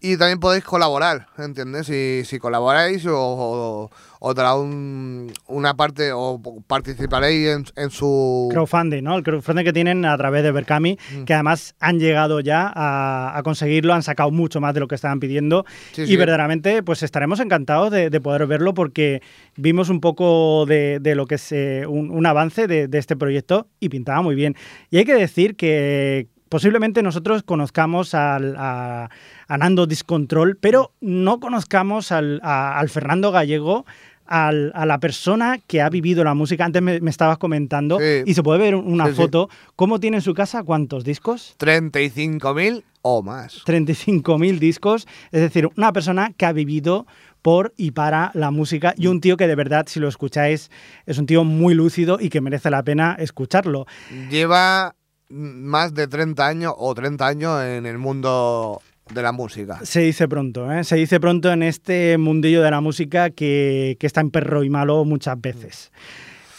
Y 0.02 0.16
también 0.16 0.40
podéis 0.40 0.64
colaborar, 0.64 1.28
¿entiendes? 1.38 1.88
Si, 1.88 2.22
si 2.24 2.40
colaboráis 2.40 3.06
o, 3.06 3.12
o, 3.18 3.92
o 4.20 4.34
dará 4.34 4.56
un- 4.56 5.30
una 5.48 5.74
parte 5.76 6.12
o 6.14 6.42
participaréis 6.68 7.48
en, 7.50 7.66
en 7.76 7.90
su... 7.90 8.48
Crowdfunding, 8.50 9.04
¿no? 9.04 9.18
El 9.18 9.24
crowdfunding 9.24 9.66
que 9.66 9.74
tienen 9.74 10.06
a 10.06 10.16
través 10.18 10.44
de 10.44 10.52
Berkami, 10.54 10.98
Mm. 11.14 11.24
que 11.26 11.34
además 11.34 11.76
han 11.82 12.00
llegado 12.00 12.40
ya 12.40 12.72
a, 12.74 13.38
a 13.38 13.44
conseguirlo, 13.44 13.94
han 13.94 14.04
sacado 14.04 14.32
mucho 14.32 14.62
más 14.62 14.74
de 14.74 14.80
lo 14.80 14.88
que 14.88 14.96
estaban 14.96 15.20
pidiendo 15.20 15.66
Sí, 15.92 16.04
y 16.04 16.08
sí. 16.08 16.16
verdaderamente 16.16 16.82
pues 16.82 17.04
estaremos 17.04 17.42
encantados 17.42 17.92
de, 17.92 18.10
de 18.10 18.22
poder 18.22 18.48
verlo 18.48 18.74
porque 18.74 19.22
vimos 19.58 19.90
un 19.90 20.00
poco 20.00 20.66
de, 20.66 21.00
de 21.02 21.16
lo 21.16 21.26
que 21.26 21.36
es 21.36 21.52
eh, 21.52 21.86
un, 21.86 22.10
un 22.10 22.26
avance 22.26 22.68
de, 22.68 22.88
de 22.88 22.98
este 22.98 23.18
proyecto 23.18 23.68
y 23.82 23.90
pintaba 23.90 24.22
muy 24.22 24.36
bien. 24.36 24.56
Y 24.92 24.98
hay 24.98 25.04
que 25.04 25.16
decir 25.16 25.58
que 25.58 26.28
posiblemente 26.50 27.02
nosotros 27.04 27.44
conozcamos 27.44 28.14
al, 28.14 28.56
a, 28.58 29.10
a 29.48 29.58
Nando 29.58 29.86
Discontrol, 29.86 30.58
pero 30.60 30.92
no 31.02 31.40
conozcamos 31.40 32.12
al, 32.12 32.40
a- 32.44 32.78
al 32.80 32.90
Fernando 32.90 33.32
Gallego. 33.32 33.86
al- 34.32 34.72
a 34.76 34.86
la 34.86 35.00
persona 35.00 35.58
que 35.66 35.82
ha 35.82 35.90
vivido 35.90 36.24
la 36.24 36.36
música, 36.36 36.64
antes 36.64 36.84
me, 36.84 37.00
me 37.02 37.10
estabas 37.10 37.40
comentando, 37.40 37.98
Sí. 37.98 38.22
y 38.28 38.36
se 38.36 38.44
puede 38.44 38.60
ver 38.60 38.76
una 38.76 39.06
Sí, 39.08 39.12
sí. 39.14 39.18
foto, 39.18 39.50
¿cómo 39.76 40.00
tiene 40.00 40.18
en 40.18 40.22
su 40.22 40.36
casa 40.36 40.62
cuántos 40.62 41.04
discos? 41.04 41.56
35.000 41.58 42.84
o 43.02 43.24
más. 43.24 43.64
35.000 43.66 44.60
discos, 44.60 45.08
es 45.32 45.42
decir, 45.42 45.68
una 45.78 45.92
persona 45.94 46.32
que 46.38 46.46
ha 46.46 46.52
vivido 46.52 47.08
por 47.42 47.74
y 47.76 47.90
para 47.90 48.30
la 48.36 48.52
música 48.52 48.94
y 48.98 49.08
un 49.08 49.20
tío 49.20 49.36
que 49.36 49.48
de 49.48 49.56
verdad, 49.56 49.86
si 49.88 50.00
lo 50.00 50.08
escucháis, 50.08 50.70
es 51.08 51.18
un 51.18 51.26
tío 51.26 51.44
muy 51.44 51.74
lúcido 51.74 52.20
y 52.22 52.30
que 52.30 52.40
merece 52.42 52.70
la 52.70 52.84
pena 52.84 53.16
escucharlo. 53.18 53.88
Lleva 54.30 54.94
más 55.30 55.94
de 55.94 56.08
30 56.08 56.46
años 56.48 56.74
o 56.78 56.94
30 56.94 57.26
años 57.28 57.63
en 57.63 57.86
el 57.86 57.98
mundo 57.98 58.82
de 59.13 59.22
la 59.22 59.32
música. 59.32 59.80
Se 59.84 60.02
dice 60.02 60.28
pronto, 60.28 60.72
¿eh? 60.72 60.84
se 60.84 60.96
dice 60.96 61.20
pronto 61.20 61.52
en 61.52 61.63
este 61.63 62.18
mundillo 62.18 62.62
de 62.62 62.72
la 62.72 62.82
música 62.82 63.30
que, 63.30 63.98
que 64.00 64.08
está 64.08 64.22
en 64.22 64.30
perro 64.32 64.63
y 64.63 64.70
malo 64.70 65.04
muchas 65.06 65.39
veces. 65.39 65.92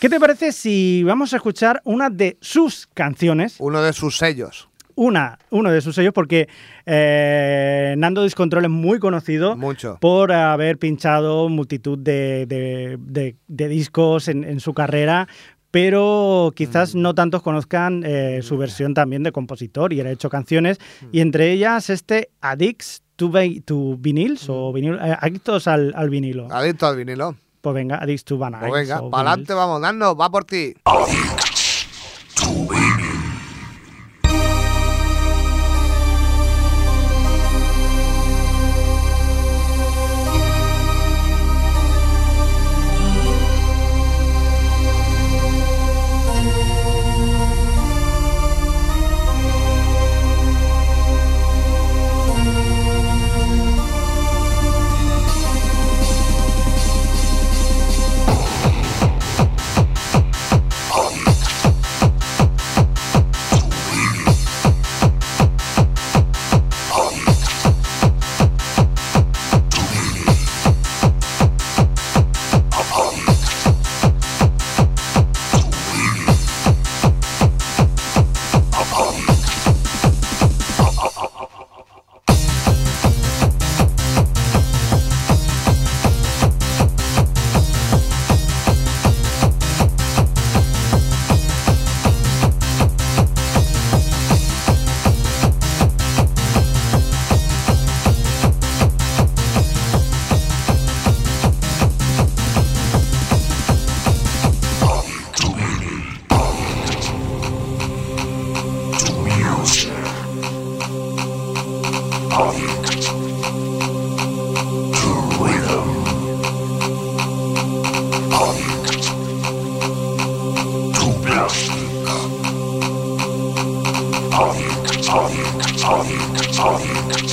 ¿Qué 0.00 0.08
te 0.08 0.18
parece 0.18 0.52
si 0.52 1.02
vamos 1.04 1.32
a 1.32 1.36
escuchar 1.36 1.80
una 1.84 2.10
de 2.10 2.38
sus 2.40 2.88
canciones? 2.94 3.56
Uno 3.58 3.82
de 3.82 3.92
sus 3.92 4.16
sellos. 4.16 4.68
Una, 4.96 5.38
uno 5.50 5.70
de 5.70 5.80
sus 5.80 5.94
sellos, 5.94 6.12
porque 6.12 6.48
eh, 6.84 7.94
Nando 7.96 8.22
Discontrol 8.24 8.64
es 8.64 8.70
muy 8.70 8.98
conocido 8.98 9.56
Mucho. 9.56 9.96
por 10.00 10.32
haber 10.32 10.76
pinchado 10.78 11.48
multitud 11.48 11.96
de, 11.98 12.44
de- 12.46 12.96
de- 12.98 13.36
de 13.46 13.68
discos 13.68 14.28
en, 14.28 14.44
en 14.44 14.60
su 14.60 14.74
carrera, 14.74 15.28
pero 15.70 16.52
quizás 16.54 16.94
Mm. 16.94 17.00
no 17.02 17.14
tantos 17.14 17.42
conozcan 17.42 18.02
eh, 18.04 18.40
su 18.42 18.56
versión 18.58 18.94
también 18.94 19.22
de 19.22 19.32
compositor 19.32 19.92
y 19.92 20.00
él 20.00 20.06
ha 20.06 20.10
hecho 20.10 20.28
canciones, 20.30 20.78
Mm. 21.02 21.06
y 21.12 21.20
entre 21.20 21.52
ellas 21.52 21.90
este 21.90 22.30
Addicts 22.40 23.02
to, 23.16 23.30
to 23.64 23.96
Vinyls 23.98 24.48
Mm. 24.48 24.52
o 24.52 24.72
vinil, 24.72 24.94
eh, 24.94 25.16
Adictos 25.20 25.66
al, 25.68 25.92
al 25.96 26.10
vinilo. 26.10 26.48
Adicto 26.50 26.86
al 26.86 26.96
vinilo. 26.96 27.36
Pues 27.60 27.74
venga, 27.74 27.96
Addicts 27.96 28.24
to 28.24 28.38
Vinyls. 28.38 28.58
Pues 28.60 28.88
venga, 28.88 29.10
para 29.10 29.30
adelante 29.30 29.52
vamos, 29.54 29.80
dando, 29.82 30.16
va 30.16 30.30
por 30.30 30.44
ti. 30.44 30.74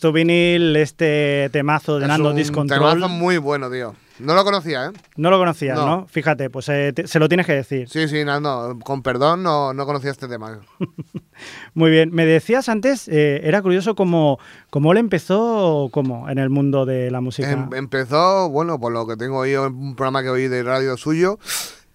To 0.00 0.12
Vinyl, 0.12 0.76
este 0.76 1.48
temazo 1.52 1.98
de 1.98 2.02
Es 2.04 2.08
Nando 2.08 2.30
un 2.30 2.36
Discontrol. 2.36 2.78
temazo 2.94 3.08
muy 3.08 3.38
bueno, 3.38 3.70
tío. 3.70 3.94
No 4.20 4.34
lo 4.34 4.44
conocía, 4.44 4.86
¿eh? 4.86 4.90
No 5.16 5.28
lo 5.30 5.38
conocías, 5.38 5.76
¿no? 5.76 5.86
No. 5.86 6.06
Fíjate, 6.06 6.48
pues 6.48 6.68
eh, 6.68 6.92
te- 6.94 7.08
se 7.08 7.18
lo 7.18 7.28
tienes 7.28 7.46
que 7.46 7.52
decir. 7.54 7.88
Sí, 7.88 8.06
sí, 8.06 8.24
Nando, 8.24 8.78
con 8.84 9.02
perdón, 9.02 9.42
no, 9.42 9.74
no 9.74 9.86
conocía 9.86 10.12
este 10.12 10.28
tema. 10.28 10.60
Muy 11.74 11.90
bien. 11.90 12.10
Me 12.12 12.24
decías 12.24 12.68
antes, 12.68 13.08
eh, 13.08 13.40
era 13.42 13.60
curioso 13.60 13.94
cómo, 13.96 14.38
cómo 14.70 14.92
él 14.92 14.98
empezó 14.98 15.88
como 15.90 16.28
en 16.30 16.38
el 16.38 16.48
mundo 16.48 16.86
de 16.86 17.10
la 17.10 17.20
música. 17.20 17.50
Em- 17.50 17.70
empezó, 17.74 18.48
bueno, 18.50 18.78
por 18.78 18.92
lo 18.92 19.04
que 19.06 19.16
tengo 19.16 19.38
oído 19.38 19.66
en 19.66 19.74
un 19.74 19.96
programa 19.96 20.22
que 20.22 20.28
oí 20.28 20.46
de 20.46 20.62
radio 20.62 20.96
suyo, 20.96 21.38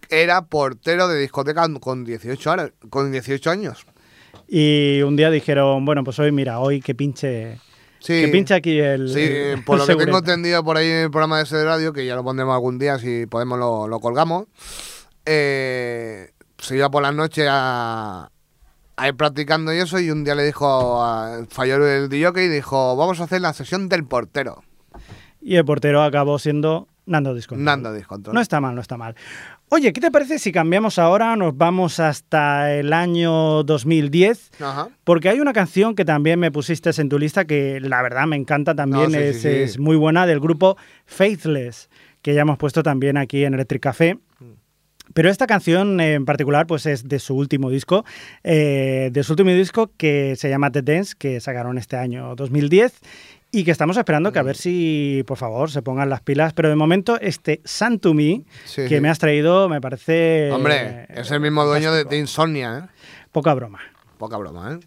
era 0.10 0.42
portero 0.42 1.08
de 1.08 1.20
discoteca 1.20 1.66
con 1.80 2.04
18 2.04 2.52
años. 2.52 2.72
Con 2.90 3.12
18 3.14 3.50
años. 3.50 3.86
Y 4.52 5.02
un 5.04 5.16
día 5.16 5.30
dijeron, 5.30 5.86
bueno, 5.86 6.04
pues 6.04 6.18
hoy, 6.20 6.32
mira, 6.32 6.60
hoy 6.60 6.82
que 6.82 6.96
pinche 6.96 7.60
Sí. 8.00 8.22
Que 8.22 8.30
pincha 8.30 8.56
aquí 8.56 8.80
el. 8.80 9.10
Sí, 9.10 9.20
el- 9.22 9.64
por 9.66 9.76
el 9.76 9.86
lo 9.86 9.98
que 9.98 10.06
tengo 10.06 10.20
entendido 10.20 10.64
por 10.64 10.78
ahí 10.78 10.88
en 10.88 10.98
el 11.04 11.12
programa 11.12 11.42
ese 11.42 11.58
de 11.58 11.66
radio, 11.66 11.92
que 11.92 12.06
ya 12.06 12.16
lo 12.16 12.24
pondremos 12.24 12.54
algún 12.54 12.80
día, 12.80 12.98
si 12.98 13.26
podemos 13.26 13.60
lo, 13.60 13.90
lo 13.90 14.00
colgamos, 14.00 14.46
eh, 15.26 16.30
se 16.58 16.76
iba 16.78 16.90
por 16.90 17.02
las 17.04 17.14
noches 17.14 17.46
a, 17.50 18.32
a 18.96 19.08
ir 19.08 19.16
practicando 19.16 19.74
y 19.74 19.78
eso, 19.80 20.00
y 20.00 20.12
un 20.12 20.24
día 20.24 20.34
le 20.36 20.44
dijo, 20.46 21.04
a- 21.04 21.46
falló 21.50 21.86
el 21.86 22.10
DJ 22.10 22.46
y 22.46 22.48
dijo, 22.48 22.96
vamos 22.96 23.20
a 23.20 23.26
hacer 23.26 23.42
la 23.42 23.52
sesión 23.54 23.90
del 23.90 24.06
portero, 24.06 24.64
Y 25.42 25.56
el 25.58 25.66
portero 25.66 26.02
acabó 26.02 26.40
siendo 26.40 26.88
Nando 27.06 27.34
Discontrol. 27.34 27.66
Nando 27.66 27.94
Discontrol. 27.94 28.34
No 28.34 28.42
está 28.42 28.62
mal, 28.62 28.76
no 28.76 28.82
está 28.82 28.96
mal. 28.98 29.16
Oye, 29.72 29.94
¿qué 29.94 30.02
te 30.02 30.10
parece 30.10 30.40
si 30.40 30.52
cambiamos 30.52 30.98
ahora? 30.98 31.36
Nos 31.36 31.56
vamos 31.56 32.00
hasta 32.00 32.74
el 32.74 32.92
año 32.92 33.64
2010. 33.64 34.52
Ajá. 34.60 34.90
Porque 35.04 35.30
hay 35.30 35.40
una 35.40 35.54
canción 35.54 35.94
que 35.94 36.06
también 36.06 36.40
me 36.40 36.52
pusiste 36.52 36.90
en 37.00 37.08
tu 37.08 37.20
lista 37.20 37.46
que 37.46 37.80
la 37.80 38.02
verdad 38.02 38.26
me 38.26 38.36
encanta 38.36 38.74
también, 38.74 39.12
No, 39.12 39.18
sí, 39.20 39.24
sí, 39.26 39.30
es, 39.30 39.42
sí. 39.42 39.48
es 39.48 39.80
muy 39.80 39.96
buena, 39.96 40.26
del 40.26 40.40
grupo 40.40 40.76
Faithless, 41.06 41.90
que 42.24 42.34
ya 42.34 42.42
hemos 42.42 42.58
puesto 42.58 42.82
también 42.82 43.16
aquí 43.16 43.44
en 43.44 43.54
Electric 43.54 43.84
Café. 43.84 44.18
Pero 45.14 45.30
esta 45.30 45.48
canción 45.48 46.00
en 46.00 46.26
particular 46.26 46.68
pues 46.68 46.86
es 46.86 47.08
de 47.08 47.20
su 47.20 47.36
último 47.36 47.70
disco, 47.70 48.06
eh, 48.44 49.10
de 49.12 49.24
su 49.24 49.34
último 49.34 49.50
disco 49.52 49.92
que 49.98 50.36
se 50.36 50.50
llama 50.50 50.72
The 50.72 50.82
Dance, 50.84 51.16
que 51.18 51.40
sacaron 51.40 51.78
este 51.80 51.96
año 51.96 52.36
2010 52.36 52.94
y 53.52 53.64
que 53.64 53.72
estamos 53.72 53.98
esperando 53.98 54.32
que 54.32 54.40
a 54.40 54.44
ver 54.44 54.56
si, 54.56 55.24
por 55.26 55.38
favor, 55.38 55.72
se 55.72 55.82
pongan 55.82 56.10
las 56.10 56.22
pilas. 56.22 56.54
Pero 56.54 56.70
de 56.70 56.76
momento 56.76 57.20
este 57.20 57.62
Me 57.66 58.46
Sí, 58.66 58.84
que 58.88 58.96
sí. 58.96 59.02
me 59.02 59.10
has 59.10 59.20
traído 59.20 59.68
me 59.70 59.82
parece... 59.82 60.52
Hombre, 60.52 61.08
es 61.10 61.32
el 61.32 61.40
mismo 61.40 61.66
dueño 61.66 61.92
de, 61.92 62.04
de 62.04 62.18
Insomnia, 62.18 62.78
¿eh? 62.86 62.90
Poca 63.32 63.54
broma. 63.54 63.80
Poca 64.18 64.38
broma, 64.38 64.74
¿eh? 64.74 64.80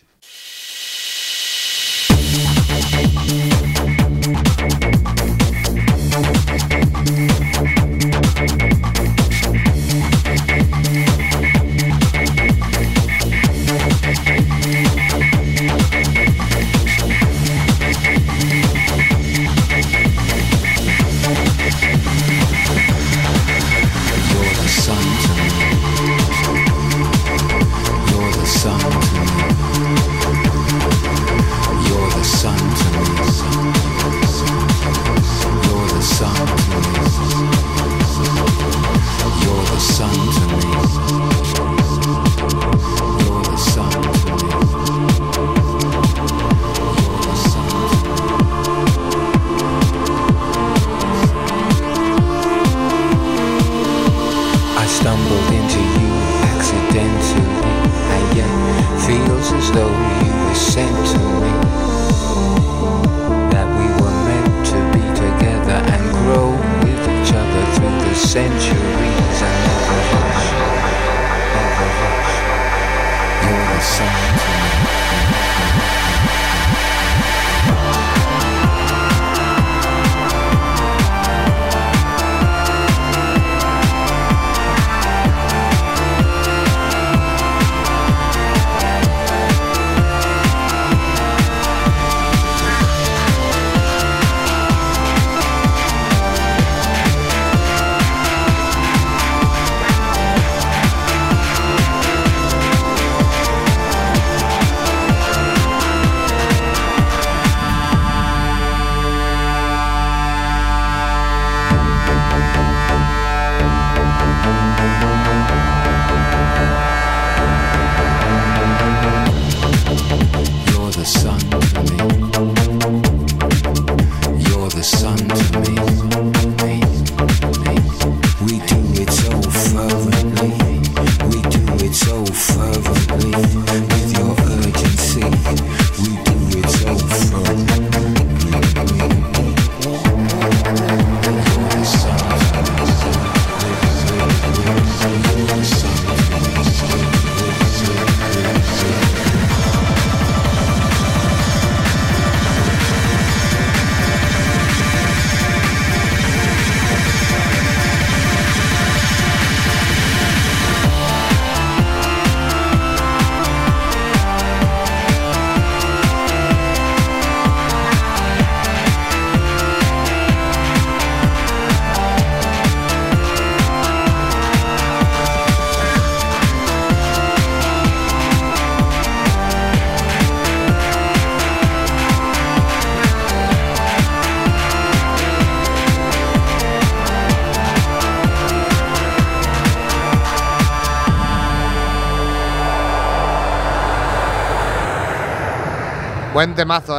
it's 131.84 131.98
so 131.98 132.24
far 132.24 132.68
away 133.14 133.81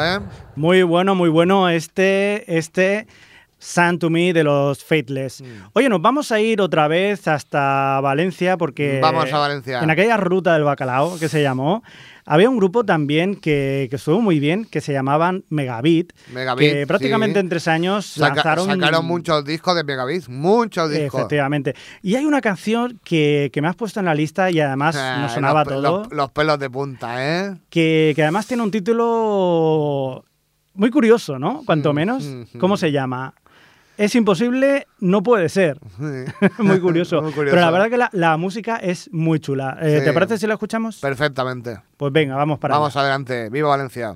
¿eh? 0.05 0.19
Muy 0.55 0.83
bueno, 0.83 1.15
muy 1.15 1.29
bueno 1.29 1.67
este, 1.67 2.57
este 2.57 3.07
Sun 3.63 3.97
to 3.97 4.09
Me 4.09 4.33
de 4.33 4.43
los 4.43 4.83
Faithless. 4.83 5.41
Mm. 5.41 5.45
Oye, 5.73 5.87
nos 5.89 6.01
vamos 6.01 6.31
a 6.33 6.39
ir 6.41 6.59
otra 6.59 6.87
vez 6.89 7.27
hasta 7.29 7.99
Valencia 8.01 8.57
porque... 8.57 8.99
Vamos 9.01 9.31
a 9.31 9.37
Valencia. 9.37 9.79
En 9.81 9.89
aquella 9.89 10.17
ruta 10.17 10.53
del 10.53 10.63
bacalao 10.63 11.17
que 11.17 11.29
se 11.29 11.41
llamó, 11.41 11.81
había 12.25 12.49
un 12.49 12.57
grupo 12.57 12.83
también 12.83 13.35
que, 13.35 13.87
que 13.89 13.95
estuvo 13.95 14.19
muy 14.21 14.39
bien, 14.39 14.65
que 14.65 14.81
se 14.81 14.91
llamaban 14.91 15.45
Megabit, 15.49 16.11
Megabit, 16.33 16.71
que 16.73 16.87
prácticamente 16.87 17.39
sí. 17.39 17.43
en 17.45 17.49
tres 17.49 17.67
años 17.69 18.05
Saca- 18.17 18.35
lanzaron... 18.35 18.67
sacaron 18.67 19.05
muchos 19.05 19.45
discos 19.45 19.75
de 19.77 19.83
Megabit, 19.85 20.27
muchos 20.27 20.89
discos. 20.89 21.21
Efectivamente. 21.21 21.73
Y 22.01 22.15
hay 22.15 22.25
una 22.25 22.41
canción 22.41 22.99
que, 23.03 23.49
que 23.53 23.61
me 23.61 23.69
has 23.69 23.75
puesto 23.77 23.99
en 24.01 24.05
la 24.07 24.13
lista 24.15 24.51
y 24.51 24.59
además 24.59 24.95
Eh, 24.97 25.15
nos 25.21 25.31
sonaba 25.31 25.63
los, 25.63 25.73
todo, 25.73 25.81
Los, 26.03 26.11
los 26.11 26.31
pelos 26.31 26.59
de 26.59 26.69
punta, 26.69 27.15
¿eh? 27.47 27.55
que, 27.69 28.11
que 28.15 28.23
además 28.23 28.45
tiene 28.45 28.61
un 28.63 28.71
título 28.71 30.25
muy 30.75 30.89
curioso, 30.89 31.37
¿no? 31.39 31.61
Cuanto 31.65 31.93
Mm, 31.93 31.95
menos. 31.95 32.23
mm, 32.25 32.57
¿Cómo 32.59 32.77
se 32.77 32.91
llama? 32.91 33.33
Es 33.97 34.15
imposible, 34.15 34.87
no 34.99 35.21
puede 35.21 35.49
ser. 35.49 35.77
muy 36.57 36.79
curioso. 36.79 37.21
Muy 37.21 37.31
Pero 37.31 37.55
la 37.57 37.69
verdad 37.71 37.89
que 37.89 37.97
la, 37.97 38.09
la 38.11 38.37
música 38.37 38.77
es 38.77 39.09
muy 39.13 39.39
chula. 39.39 39.77
Eh, 39.81 39.99
Sí. 39.99 40.05
¿Te 40.05 40.13
parece 40.13 40.37
si 40.37 40.47
la 40.47 40.53
escuchamos? 40.53 40.99
Perfectamente. 40.99 41.79
Pues 41.97 42.11
venga, 42.11 42.35
vamos 42.35 42.59
para 42.59 42.75
Vamos 42.75 42.95
allá. 42.95 43.05
adelante. 43.05 43.49
Viva 43.49 43.69
Valencia. 43.69 44.15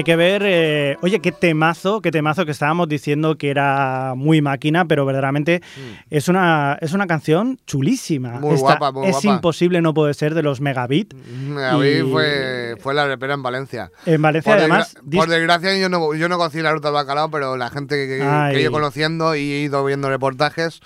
Hay 0.00 0.04
que 0.04 0.16
ver, 0.16 0.42
eh, 0.46 0.96
oye, 1.02 1.20
qué 1.20 1.30
temazo, 1.30 2.00
qué 2.00 2.10
temazo 2.10 2.46
que 2.46 2.52
estábamos 2.52 2.88
diciendo 2.88 3.36
que 3.36 3.50
era 3.50 4.14
muy 4.16 4.40
máquina, 4.40 4.86
pero 4.86 5.04
verdaderamente 5.04 5.60
es, 6.08 6.26
una, 6.28 6.78
es 6.80 6.94
una 6.94 7.06
canción 7.06 7.58
chulísima. 7.66 8.38
Mm. 8.38 8.40
Muy 8.40 8.56
guapa, 8.56 8.92
muy 8.92 9.08
es 9.08 9.12
guapa. 9.20 9.28
imposible 9.28 9.82
no 9.82 9.92
poder 9.92 10.14
ser 10.14 10.32
de 10.32 10.42
los 10.42 10.62
megabit. 10.62 11.12
A 11.12 11.76
mí 11.76 11.86
Y- 11.86 12.00
fue, 12.10 12.76
fue 12.80 12.94
la 12.94 13.06
repera 13.06 13.34
en 13.34 13.42
Valencia. 13.42 13.90
En 14.06 14.22
Valencia, 14.22 14.50
Por, 14.50 14.58
además, 14.58 14.96
por 15.14 15.28
desgracia, 15.28 15.76
yo 15.76 15.90
no, 15.90 16.14
yo 16.14 16.30
no 16.30 16.38
conocí 16.38 16.62
la 16.62 16.72
ruta 16.72 16.88
del 16.88 16.94
bacalao, 16.94 17.30
pero 17.30 17.58
la 17.58 17.68
gente 17.68 17.96
que, 17.96 18.24
que- 18.54 18.60
ido 18.62 18.72
conociendo 18.72 19.34
y 19.36 19.52
he 19.52 19.60
ido 19.60 19.84
viendo 19.84 20.08
reportajes 20.08 20.80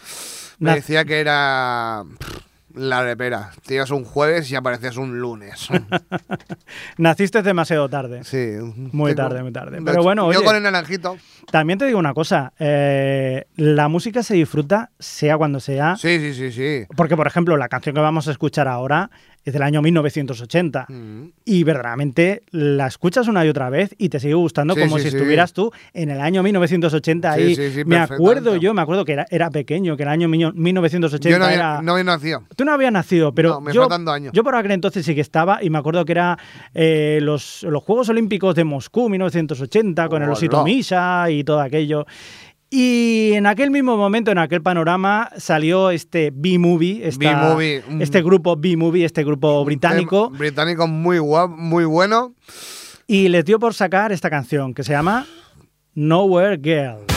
me 0.59 0.75
decía 0.75 1.05
que 1.05 1.21
era 1.21 2.03
pff, 2.19 2.37
la 2.75 3.03
repera. 3.03 3.51
Te 3.66 3.75
ibas 3.77 3.91
un 3.91 4.05
jueves 4.05 4.51
y 4.51 4.57
aparecías 4.57 4.97
un 4.97 5.18
lunes. 5.20 5.68
naciste 6.99 7.43
demasiado 7.43 7.89
tarde. 7.89 8.25
sí. 8.25 8.57
Muy 8.93 9.12
Tengo- 9.14 9.29
tarde, 9.29 9.43
muy 9.43 9.53
tarde. 9.53 9.77
de 9.77 9.83
Pero 9.83 9.93
hecho, 9.99 10.03
bueno, 10.03 10.33
Yo 10.33 10.39
oye. 10.41 10.47
con 10.47 10.57
el 10.57 10.62
naranjito. 10.62 11.16
También 11.51 11.79
te 11.79 11.87
digo 11.87 11.99
una 11.99 12.14
cosa, 12.14 12.53
eh, 12.59 13.45
la 13.57 13.89
música 13.89 14.22
se 14.22 14.35
disfruta 14.35 14.91
sea 14.99 15.37
cuando 15.37 15.61
sea, 15.61 15.97
Sí, 15.97 16.18
sí, 16.18 16.35
sí, 16.35 16.53
sí. 16.53 16.87
porque 16.97 17.16
por 17.16 17.27
ejemplo 17.27 17.57
la 17.57 17.68
canción 17.68 17.95
que 17.95 18.01
vamos 18.01 18.29
a 18.29 18.31
escuchar 18.31 18.66
ahora 18.68 19.11
es 19.45 19.53
del 19.53 19.62
año 19.62 19.83
1980 19.83 20.87
Mm. 20.89 21.25
y 21.45 21.64
verdaderamente 21.64 22.43
la 22.51 22.87
escuchas 22.87 23.29
una 23.29 23.45
y 23.45 23.51
otra 23.51 23.68
vez 23.68 23.95
y 23.99 24.09
te 24.09 24.18
sigue 24.18 24.33
gustando 24.35 24.75
Sí, 24.75 24.81
como 24.81 24.97
sí, 24.97 25.05
si 25.05 25.11
sí. 25.11 25.16
estuvieras 25.18 25.53
tú 25.53 25.70
en 25.93 26.09
el 26.11 26.20
año 26.22 26.43
1980 26.43 27.35
Sí, 27.35 27.41
ahí. 27.43 27.55
sí, 27.55 27.70
sí, 27.72 27.85
me 27.85 27.99
acuerdo 27.99 28.57
yo, 28.57 28.72
me 28.72 28.81
acuerdo 28.81 29.05
que 29.05 29.12
era, 29.12 29.27
era 29.31 29.51
pequeño, 29.51 29.99
que 29.99 30.05
el 30.05 30.09
año 30.09 30.29
miño- 30.29 30.53
1980 30.55 31.29
Yo 31.31 31.39
no 31.39 31.45
había, 31.45 31.57
era... 31.57 31.83
no 31.83 31.93
había 31.93 32.05
nacido. 32.05 32.43
Tú 32.57 32.64
no 32.65 32.73
habías 32.73 32.93
nacido, 32.93 33.35
pero 33.35 33.51
No, 33.55 33.61
me 33.61 33.73
yo, 33.73 33.83
faltan 33.83 34.05
dos 34.05 34.15
años. 34.15 34.33
yo 34.33 34.43
por 34.45 34.55
aquel 34.55 34.71
entonces 34.73 35.05
sí 35.05 35.15
que 35.15 35.21
estaba 35.21 35.62
y 35.62 35.71
me 35.71 35.79
acuerdo 35.79 36.05
que 36.05 36.12
era 36.12 36.39
eh, 36.75 37.19
los, 37.23 37.62
los 37.65 37.83
Juegos 37.83 38.09
Olímpicos 38.09 38.55
de 38.55 38.65
Moscú 38.65 39.09
1980 39.09 40.09
con 40.09 40.23
el 40.23 40.29
osito 40.31 40.65
Misha 40.65 41.31
y 41.31 41.45
todo 41.45 41.61
aquello. 41.61 42.07
Y 42.71 43.33
en 43.35 43.47
aquel 43.47 43.71
mismo 43.71 43.97
momento, 43.97 44.33
en 44.33 44.39
aquel 44.39 44.61
panorama, 44.61 45.31
salió 45.37 45.91
este 45.91 46.33
B-Movie, 46.35 47.07
este 47.07 48.23
grupo 48.23 48.57
B-Movie, 48.57 49.05
este 49.05 49.23
grupo 49.23 49.65
británico, 49.65 50.31
Británico 50.31 50.89
muy 50.89 51.19
guapo, 51.19 51.55
muy 51.57 51.85
bueno. 51.85 52.35
y 53.07 53.29
les 53.29 53.45
dio 53.45 53.61
por 53.61 53.75
sacar 53.75 54.11
esta 54.11 54.29
canción 54.29 54.75
que 54.75 54.83
se 54.83 54.93
llama 54.93 55.25
Nowhere 55.95 56.59
Girl. 56.61 57.14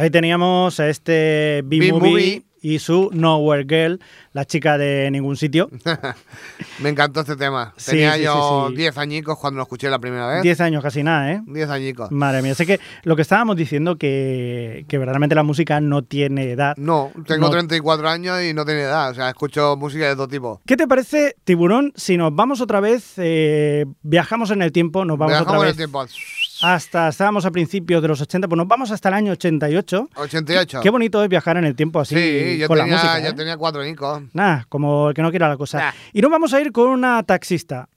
Ahí 0.00 0.08
teníamos 0.08 0.80
a 0.80 0.88
este 0.88 1.60
B-Movie 1.66 2.42
y 2.62 2.78
su 2.78 3.10
Nowhere 3.12 3.64
Girl, 3.68 4.00
la 4.32 4.46
chica 4.46 4.78
de 4.78 5.10
ningún 5.10 5.36
sitio. 5.36 5.68
Me 6.80 6.88
encantó 6.88 7.20
este 7.20 7.36
tema. 7.36 7.74
Sí, 7.76 7.90
Tenía 7.90 8.14
sí, 8.14 8.22
yo 8.22 8.66
sí, 8.68 8.76
sí. 8.76 8.76
10 8.78 8.96
añicos 8.96 9.38
cuando 9.38 9.58
lo 9.58 9.64
escuché 9.64 9.90
la 9.90 9.98
primera 9.98 10.26
vez. 10.26 10.42
10 10.42 10.60
años 10.62 10.82
casi 10.82 11.02
nada, 11.02 11.30
¿eh? 11.32 11.42
10 11.46 11.68
añicos. 11.68 12.10
Madre 12.12 12.40
mía, 12.40 12.54
sé 12.54 12.64
que 12.64 12.80
lo 13.02 13.14
que 13.14 13.20
estábamos 13.20 13.56
diciendo 13.56 13.96
que, 13.98 14.86
que 14.88 14.96
verdaderamente 14.96 15.34
la 15.34 15.42
música 15.42 15.82
no 15.82 16.02
tiene 16.02 16.50
edad. 16.50 16.74
No, 16.78 17.10
tengo 17.26 17.46
No. 17.46 17.50
34 17.50 18.08
años 18.08 18.42
y 18.42 18.54
no 18.54 18.64
tengo 18.64 18.80
edad. 18.80 19.10
O 19.10 19.14
sea, 19.14 19.28
escucho 19.28 19.76
música 19.76 20.08
de 20.08 20.14
todo 20.14 20.28
tipo. 20.28 20.62
¿Qué 20.64 20.78
te 20.78 20.88
parece, 20.88 21.36
Tiburón, 21.44 21.92
si 21.94 22.16
nos 22.16 22.34
vamos 22.34 22.62
otra 22.62 22.80
vez, 22.80 23.12
eh, 23.18 23.84
viajamos 24.00 24.50
en 24.50 24.62
el 24.62 24.72
tiempo, 24.72 25.04
nos 25.04 25.18
vamos 25.18 25.32
Viajamos 25.32 25.52
otra 25.52 25.58
en 25.58 25.62
vez 25.64 25.70
el 25.72 25.76
tiempo. 25.76 26.06
Hasta, 26.62 27.08
estábamos 27.08 27.44
a 27.46 27.50
principios 27.50 28.02
de 28.02 28.08
los 28.08 28.20
80, 28.20 28.48
pues 28.48 28.56
nos 28.56 28.68
vamos 28.68 28.90
hasta 28.90 29.08
el 29.08 29.14
año 29.14 29.32
88. 29.32 30.08
88. 30.16 30.80
Qué 30.82 30.90
bonito 30.90 31.22
es 31.22 31.28
viajar 31.28 31.56
en 31.56 31.64
el 31.64 31.74
tiempo 31.74 32.00
así 32.00 32.14
sí, 32.16 32.58
yo 32.58 32.68
con 32.68 32.78
tenía, 32.78 32.94
la 32.96 33.02
música. 33.02 33.20
yo 33.20 33.28
¿eh? 33.28 33.32
tenía 33.34 33.56
cuatro 33.56 33.82
añicos. 33.82 34.22
Nada, 34.32 34.66
como 34.68 35.08
el 35.10 35.14
que 35.14 35.22
no 35.22 35.30
quiera 35.30 35.48
la 35.48 35.56
cosa. 35.56 35.78
Nah. 35.78 35.92
Y 36.12 36.20
nos 36.20 36.30
vamos 36.30 36.52
a 36.54 36.60
ir 36.60 36.72
con 36.72 36.88
una 36.88 37.22
taxista. 37.22 37.88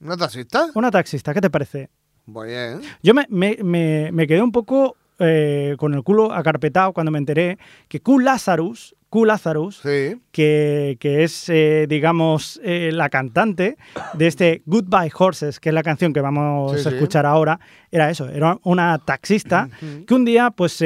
¿No 0.00 0.16
taxista? 0.16 0.68
Una 0.74 0.90
taxista, 0.90 1.34
¿qué 1.34 1.40
te 1.40 1.50
parece? 1.50 1.90
Pues 2.32 2.48
bien. 2.48 2.80
Yo 3.02 3.12
me, 3.14 3.26
me- 3.28 3.58
me- 3.62 4.10
me 4.12 4.26
quedé 4.26 4.40
un 4.42 4.52
poco 4.52 4.96
eh, 5.20 5.76
con 5.78 5.94
el 5.94 6.02
culo 6.02 6.32
acarpetado 6.32 6.92
cuando 6.92 7.12
me 7.12 7.18
enteré 7.18 7.58
que 7.88 8.00
Q 8.00 8.18
Lazarus, 8.20 8.96
Q 9.10 9.24
Lazarus, 9.24 9.78
Sí. 9.82 10.20
que, 10.32 10.96
que 11.00 11.24
es, 11.24 11.48
eh, 11.48 11.86
digamos, 11.88 12.60
eh, 12.64 12.90
la 12.92 13.08
cantante 13.08 13.76
de 14.14 14.26
este 14.26 14.62
Goodbye 14.66 15.10
Horses, 15.16 15.58
que 15.60 15.68
es 15.70 15.74
la 15.74 15.82
canción 15.82 16.12
que 16.12 16.20
vamos 16.20 16.72
Sí, 16.80 16.86
a 16.86 16.90
sí. 16.90 16.96
escuchar 16.96 17.26
ahora, 17.26 17.58
era 17.90 18.08
eso, 18.10 18.28
era 18.28 18.58
una 18.62 18.98
taxista 18.98 19.68
que 20.06 20.14
un 20.14 20.24
día, 20.24 20.50
pues, 20.50 20.80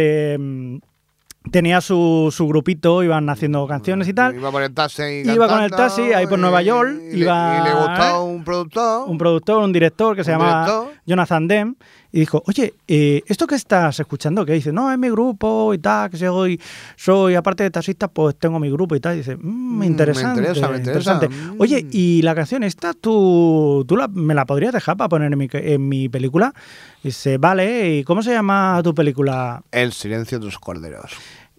tenía 1.51 1.83
su, 1.83 2.31
su 2.35 2.49
grupito, 2.49 3.03
iban 3.03 3.29
haciendo 3.29 3.67
canciones 3.67 4.09
y 4.09 4.15
tal. 4.15 4.35
Iba 4.35 4.51
por 4.51 4.63
el 4.63 4.73
taxi. 4.73 5.03
y 5.03 5.31
Iba 5.31 5.47
con 5.47 5.63
el 5.63 5.71
taxi 5.71 6.01
ahí 6.15 6.27
por 6.27 6.39
y- 6.39 6.41
Nueva 6.43 6.63
York, 6.63 6.91
Y, 7.13 7.19
iba- 7.21 7.53
le, 7.53 7.61
y 7.61 7.65
le 7.75 7.75
gustó 7.79 8.25
un 8.25 8.45
productor. 8.45 9.09
un 9.11 9.19
productor, 9.19 9.63
un 9.63 9.73
director 9.73 10.17
que 10.17 10.25
se 10.25 10.33
Un 10.35 10.39
director. 10.39 10.89
Jonathan 11.05 11.47
Demme, 11.47 11.75
y 12.17 12.21
dijo, 12.21 12.45
oye, 12.47 12.75
eh, 12.87 13.23
¿esto 13.27 13.47
que 13.49 13.57
estás 13.57 13.99
escuchando? 13.99 14.47
Que 14.47 14.53
dice, 14.53 14.73
no, 14.73 14.93
es 14.93 14.97
mi 14.97 15.11
grupo 15.11 15.75
y 15.75 15.79
tal, 15.79 16.11
que 16.11 16.17
soy, 16.17 16.61
soy 16.95 17.35
aparte 17.35 17.65
de 17.65 17.71
taxista, 17.73 18.07
pues 18.07 18.37
tengo 18.39 18.61
mi 18.61 18.71
grupo 18.71 18.95
y 18.95 19.01
tal. 19.01 19.15
Y 19.15 19.19
dice, 19.19 19.37
"Mm, 19.37 19.41
Mm, 19.75 19.79
me 19.81 19.87
interesante, 19.87 20.41
interesa, 20.41 20.69
me 20.69 20.77
interesa. 20.79 21.13
interesante. 21.15 21.57
Oye, 21.59 21.85
¿y 21.91 22.23
la 22.23 22.37
canción 22.37 22.63
esta 22.63 22.93
tú, 22.93 23.85
tú 23.89 23.97
la- 23.97 24.07
me 24.07 24.33
la 24.35 24.45
podrías 24.47 24.73
dejar 24.73 24.97
para 24.97 25.09
poner 25.09 25.33
en 25.33 25.39
mi, 25.39 25.49
en 25.53 25.89
mi 25.89 26.09
película? 26.09 26.55
Y 27.03 27.09
dice, 27.09 27.37
vale, 27.39 27.97
¿y 27.99 28.05
cómo 28.05 28.23
se 28.23 28.31
llama 28.33 28.81
tu 28.85 28.95
película? 28.95 29.63
El 29.73 29.93
silencio 29.93 30.39
de 30.39 30.45
los 30.45 30.59
corderos. 30.61 31.13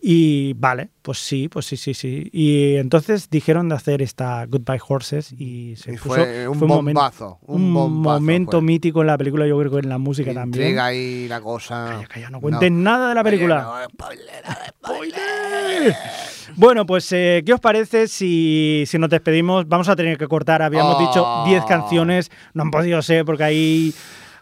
Y 0.07 0.53
vale, 0.53 0.89
pues 1.01 1.17
sí, 1.17 1.49
pues 1.49 1.65
sí, 1.65 1.77
sí, 1.77 1.95
sí. 1.95 2.29
Y 2.31 2.75
entonces 2.75 3.27
dijeron 3.27 3.69
de 3.69 3.75
hacer 3.75 4.03
esta 4.03 4.45
Goodbye 4.45 4.79
Horses 4.87 5.31
y 5.31 5.75
se 5.77 5.93
Y 5.93 5.97
puso- 5.97 6.13
fue 6.17 6.47
un 6.47 6.59
momento- 6.59 6.99
bombazo, 7.01 7.39
un 7.41 7.63
un 7.63 7.73
bombazo 7.73 8.19
momento 8.19 8.51
fue. 8.59 8.61
mítico 8.61 9.01
en 9.01 9.07
la 9.07 9.17
película, 9.17 9.47
yo 9.47 9.57
creo 9.57 9.71
que 9.71 9.79
en 9.79 9.89
la 9.89 9.97
música 9.97 10.31
también. 10.31 10.63
Intriga 10.63 10.85
ahí 10.85 11.27
la 11.27 11.41
cosa. 11.41 11.87
Calla, 11.89 12.07
calla, 12.07 12.29
no 12.29 12.39
cuentes 12.39 12.71
nada 12.71 13.09
de 13.09 13.15
la 13.15 13.23
película. 13.23 13.61
No, 13.63 13.89
spoiler, 13.89 14.43
spoiler. 14.77 15.95
Bueno, 16.55 16.85
pues, 16.85 17.11
eh, 17.11 17.41
¿qué 17.43 17.53
os 17.53 17.59
parece 17.59 18.07
si, 18.07 18.83
si 18.85 18.99
nos 18.99 19.09
despedimos? 19.09 19.67
Vamos 19.67 19.89
a 19.89 19.95
tener 19.95 20.19
que 20.19 20.27
cortar, 20.27 20.61
habíamos 20.61 20.97
Oh. 20.97 20.99
dicho 20.99 21.43
10 21.47 21.65
canciones, 21.65 22.29
no 22.53 22.61
han 22.61 22.69
podido 22.69 23.01
ser 23.01 23.25
porque 23.25 23.43
ahí 23.43 23.93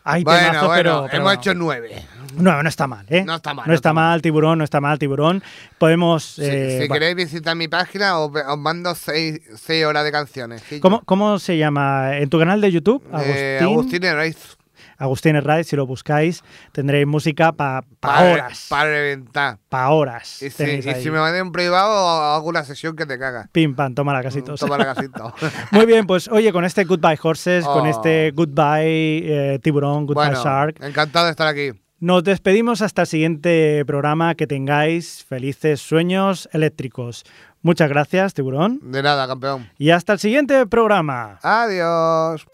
hay 0.04 0.26
Bueno, 0.26 0.40
temazos, 0.40 0.68
bueno, 0.68 0.78
pero, 0.84 1.08
pero 1.10 1.22
hemos 1.24 1.34
hecho 1.36 1.54
nueve. 1.54 2.04
No, 2.36 2.64
no 2.64 2.70
está 2.70 2.88
mal, 2.88 3.06
¿eh? 3.10 3.24
No 3.24 3.36
está 3.36 3.54
mal, 3.54 3.66
No 3.66 3.72
no 3.72 3.74
está 3.76 3.90
está 3.90 3.94
mal, 3.94 4.22
tiburón, 4.22 4.58
no 4.58 4.64
está 4.64 4.82
mal, 4.82 5.00
tiburón. 5.00 5.44
Podemos... 5.78 6.24
Si, 6.24 6.42
eh, 6.44 6.80
si 6.82 6.88
queréis 6.90 7.16
visitar 7.16 7.56
mi 7.56 7.68
página, 7.68 8.18
os, 8.20 8.32
os 8.36 8.58
mando 8.58 8.96
seis, 8.96 9.42
seis 9.56 9.86
horas 9.86 10.04
de 10.04 10.12
canciones. 10.12 10.64
¿cómo, 10.82 11.02
cómo 11.06 11.40
se 11.40 11.58
llama? 11.58 12.18
En 12.18 12.30
tu 12.30 12.40
canal 12.40 12.62
de 12.62 12.72
YouTube, 12.72 13.04
Eh, 13.26 13.60
Agustín, 13.62 13.64
Agustín 13.64 14.04
Herraiz. 14.04 14.58
Agustín 14.98 15.36
Herraiz, 15.36 15.68
si 15.68 15.76
lo 15.76 15.86
buscáis, 15.88 16.44
tendréis 16.72 17.06
música 17.08 17.52
para 17.52 17.84
horas. 18.00 18.68
Para 18.70 18.90
reventar. 18.90 19.58
Para 19.68 19.90
horas. 19.90 20.42
Y 20.42 20.50
si, 20.50 20.64
y 20.64 21.10
me 21.12 21.20
mandan 21.20 21.48
en 21.48 21.52
privado, 21.52 22.08
hago 22.10 22.48
una 22.48 22.64
sesión 22.64 22.96
que 22.96 23.06
te 23.06 23.18
caga. 23.18 23.50
Pim, 23.52 23.76
pam, 23.76 23.96
toma 23.96 24.14
la 24.14 24.22
casitos. 24.22 24.60
Toma 24.60 24.78
la 24.78 24.94
casita. 24.94 25.34
Muy 25.72 25.86
bien, 25.86 26.06
pues 26.06 26.28
oye, 26.30 26.54
con 26.54 26.64
este 26.64 26.84
Goodbye 26.86 27.20
Horses, 27.22 27.66
con 27.66 27.86
Oh. 27.86 27.90
este 27.90 28.32
Goodbye 28.32 29.54
eh, 29.56 29.60
Tiburón, 29.62 30.06
Goodbye 30.06 30.28
bueno, 30.28 30.44
Shark, 30.44 30.82
encantado 30.82 31.26
de 31.26 31.32
estar 31.32 31.48
aquí. 31.48 31.72
Nos 32.04 32.22
despedimos 32.26 32.82
hasta 32.82 33.04
el 33.04 33.08
siguiente 33.08 33.84
programa. 33.88 34.36
Que 34.36 34.46
tengáis 34.46 35.24
felices 35.24 35.80
sueños 35.80 36.50
eléctricos. 36.52 37.24
Muchas 37.62 37.88
gracias, 37.88 38.34
Tiburón. 38.34 38.80
De 38.92 39.02
nada, 39.02 39.26
campeón. 39.26 39.70
Y 39.78 39.92
hasta 39.92 40.12
el 40.12 40.20
siguiente 40.20 40.66
programa. 40.68 41.40
Adiós. 41.42 42.46